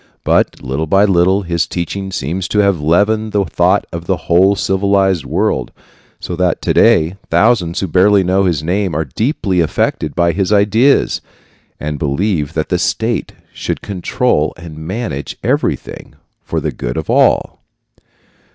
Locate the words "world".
5.25-5.71